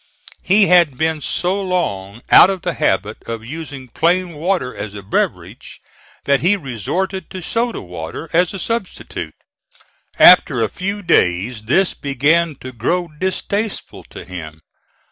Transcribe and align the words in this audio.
He 0.41 0.65
had 0.65 0.97
been 0.97 1.21
so 1.21 1.61
long 1.61 2.23
out 2.31 2.49
of 2.49 2.63
the 2.63 2.73
habit 2.73 3.17
of 3.27 3.45
using 3.45 3.87
plain 3.87 4.33
water 4.33 4.75
as 4.75 4.95
a 4.95 5.03
beverage 5.03 5.79
that 6.23 6.39
he 6.39 6.57
resorted 6.57 7.29
to 7.29 7.39
soda 7.39 7.81
water 7.81 8.27
as 8.33 8.51
a 8.51 8.57
substitute. 8.57 9.35
After 10.17 10.63
a 10.63 10.69
few 10.69 11.03
days 11.03 11.65
this 11.65 11.93
began 11.93 12.55
to 12.61 12.71
grow 12.71 13.09
distasteful 13.09 14.03
to 14.05 14.25
him. 14.25 14.61